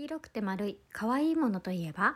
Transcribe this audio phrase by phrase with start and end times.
[0.00, 2.14] 黄色くて丸い可愛いものといえば？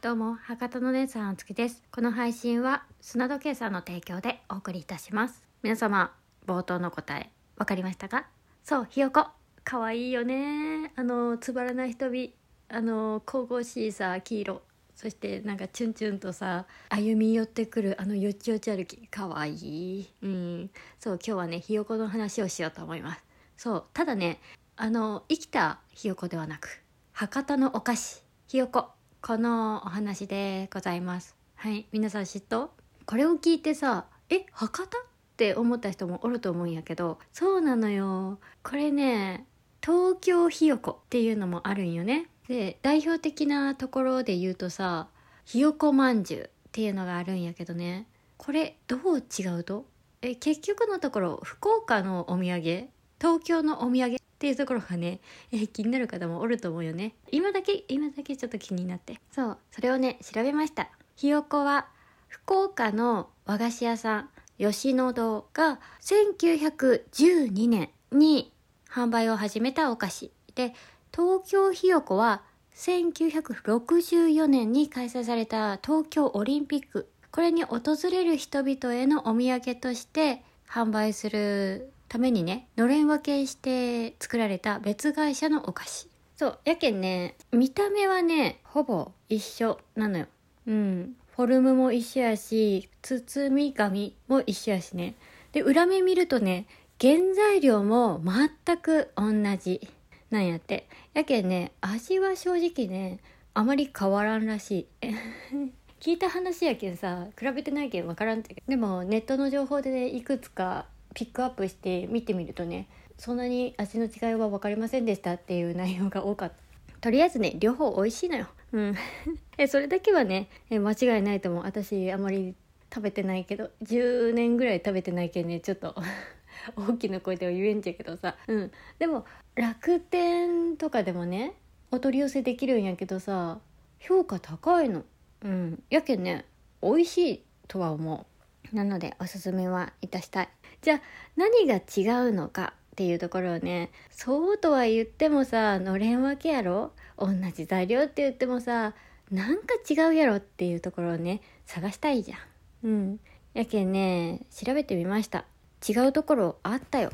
[0.00, 1.82] どうも博多の姉さんあつきです。
[1.90, 5.42] この配信は砂時計さんの提供でお送りいたします。
[5.64, 6.14] 皆様
[6.46, 8.28] 冒頭の答えわかりましたか？
[8.62, 9.26] そうひよこ。
[9.64, 10.92] 可愛いよね。
[10.94, 12.32] あのつばらない瞳。
[12.68, 14.62] あの神々しいさ黄色。
[14.94, 19.08] そしてなんかチュンチュンとさ歩み寄ってくるあのよちよち歩き。
[19.08, 20.08] かわいい。
[20.22, 20.70] うん。
[21.00, 23.24] そう今日はねひよこの話をしようと思います。
[23.62, 24.40] そうただね
[24.76, 26.80] あの生きたひよこではなく
[27.12, 28.86] 博多のお菓子ひよこ。
[29.20, 31.36] このお話でございます。
[31.56, 32.70] はい皆さん知っと
[33.04, 35.02] これを聞いてさえ博多っ
[35.36, 38.38] て思った人もおると思うんやけどそうなのよ。
[38.62, 39.44] これね
[39.82, 42.30] 東京ひよこっていうのもあるんよね。
[42.48, 45.08] で代表的なところで言うとさ
[45.44, 48.06] ひよこまんじゅうっていうのがあるんやけどね。
[48.38, 49.84] これどう違うと？
[50.22, 52.88] え結局のところ福岡のお土産
[53.20, 55.20] 東京のお土産っていうところがね、
[55.52, 57.14] え気になる方もおると思うよね。
[57.30, 59.20] 今だけ今だけちょっと気になって。
[59.30, 60.88] そうそれをね調べました。
[61.16, 61.88] ひよこは
[62.26, 68.52] 福岡の和菓子屋さん吉野堂が1912年に
[68.88, 70.32] 販売を始めたお菓子。
[70.54, 70.72] で
[71.14, 72.42] 東京ひよこは
[72.74, 77.10] 1964年に開催された東京オリンピック。
[77.30, 86.08] これに訪れる人々へのお土産として販売するためにねのれん分けして作られた別会社のお菓子。
[86.36, 90.26] そうやけんね見た目はねほぼ一緒なのよ。
[90.66, 91.14] うん。
[91.36, 95.14] フォルムも一緒やし包み紙も一緒やしね。
[95.52, 96.66] で裏面見るとね
[97.00, 99.88] 原材料も全く同じ
[100.30, 100.88] なんやって。
[101.14, 103.20] やけんね味は正直ね
[103.54, 105.08] あまり変わらんらしい。
[106.00, 116.56] 聞いた話やけんさ比べてないけん分からんってでもネットの情報で、ね、いくつかピックアップして見てみるとねそんなに味の違いは分かりませんでしたっていう内容が多かった。
[117.00, 118.46] とりあえずね両方美味しいのよ。
[118.72, 118.94] うん。
[119.58, 122.54] えそれだけはねえ間違いないと思う私あまり
[122.92, 125.94] 食べてないけど10年ぐらい食べてないけんねちょっと
[126.76, 128.36] 大きな声では言えんじゃけどさ。
[128.46, 128.72] うん。
[128.98, 131.54] でも楽天とかでもね
[131.90, 133.60] お取り寄せできるんやけどさ
[133.98, 135.04] 評価高いの。
[135.42, 135.82] うん。
[135.90, 136.44] やけんね
[136.82, 138.26] 美味しいとは思
[138.72, 138.76] う。
[138.76, 140.48] なのでおすすめはいたしたい。
[140.82, 141.00] じゃあ
[141.36, 146.92] 何が違うのかっていうところをねそうとは言ってもさのれん分けやろ？
[147.18, 148.94] 同じ材料って言ってもさ
[149.30, 152.38] なんか違うやろっていうところをね探したいじゃん。
[152.84, 153.20] うん。
[153.52, 155.44] やけんね調べてみました。
[155.88, 157.10] 違うところあったよ。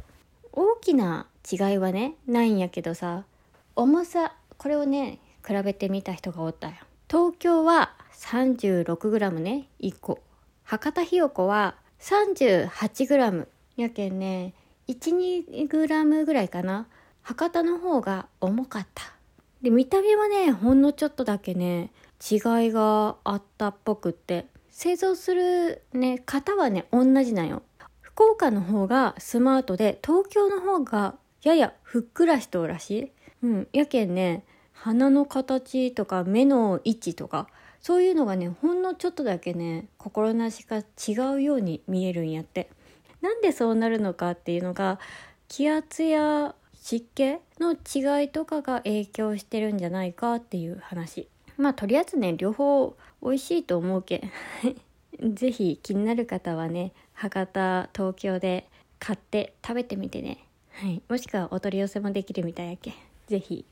[0.53, 3.25] 大きな違いはねないんやけどさ
[3.75, 6.75] 重さこれをね比べてみた人がおったよ。
[7.09, 10.21] 東京は 36g ね1個。
[10.65, 14.55] 博多ひよこは 38g やけんね
[14.89, 16.87] 12g ぐらいかな
[17.23, 19.03] 博多の方が重かった
[19.63, 21.91] で見た目はねほんのちょっとだけね
[22.31, 22.41] 違い
[22.73, 27.63] があったっぽくって製造するね型はね同じなんよ
[28.01, 31.17] 福岡の方がスマートで東京の方が
[31.47, 33.13] ややふっくらしとうらしい。
[33.43, 33.69] うん。
[33.73, 37.47] やけんね、鼻の形とか目の位置とか、
[37.81, 40.83] そういうのがね、ほんのちょっとだけね、心なしか違
[41.35, 42.71] うように見えるんやって。
[43.21, 44.99] なんでそうなるのかっていうのが、
[45.49, 51.29] 気圧や湿気の違いとかが影響してるんじゃないかっていう話。
[51.57, 54.31] まあとりあえずね、両方美味しいと思うけん。
[55.35, 58.69] ぜひ気になる方はね、博多東京で
[58.99, 60.47] 買って食べてみてね。
[60.71, 61.03] はい。
[61.09, 62.95] もしくはお取り寄せもできるみたいやけん。
[63.27, 63.65] 是非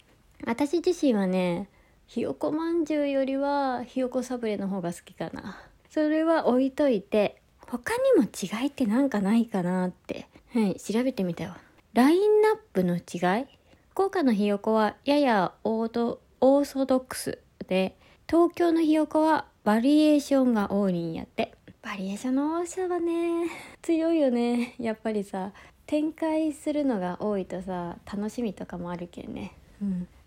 [0.44, 1.69] 私自身はね
[2.06, 5.61] ひよこまんじゅうよりはひよこサブレの方が好きかな。
[5.91, 10.26] それは置いといて他にも違いってなんかないかなって。
[10.52, 11.54] はい調べてみたよ
[11.94, 13.47] ラインナップの違い？
[13.91, 17.97] 福岡のひよこはややオードオーソドックスで
[18.28, 21.54] 東京のひよこはバリエーションが多いんやって。
[21.82, 23.50] バリエーションの多さはね
[23.82, 24.75] 強いよね。
[24.78, 25.52] やっぱりさ
[25.86, 29.52] 展開するのが多いとさ楽しみとかもあるけんね、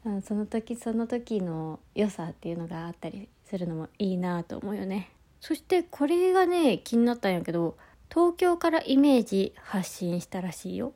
[0.05, 5.09] うん、その時その時の良さっていうのがあったりするのもいいなと思うよね。
[5.39, 7.77] そしてこれがね気になったんやけど
[8.09, 10.93] 東京からイメージ発信したらしいよ。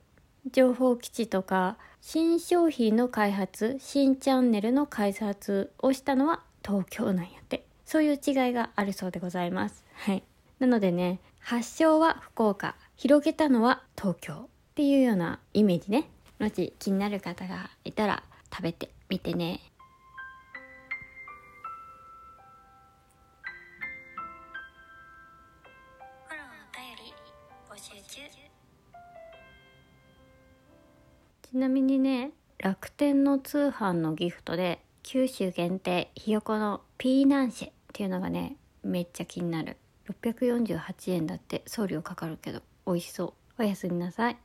[0.52, 7.66] 情報基地とか新商品の開発新チャンネルの開発をしたのは東京なんやって。
[7.86, 9.84] そういう違いがあるそうでございます。
[9.94, 10.24] はい。
[10.60, 12.76] なのでね発祥は福岡。
[12.96, 14.34] 広げたのは東京。
[14.34, 16.10] っていうようなイメージね。
[16.40, 19.60] もし気になる方がいたら食べてみてね。
[31.42, 39.78] ちなみにね楽天の通販のギフトで九州限定ひよこのピーナンシェっていうのがねめっちゃ気になる。
[40.24, 43.26] 648円だって送料かかるけど美味しそ
[43.58, 43.64] う。
[43.64, 44.38] おやすみなさい。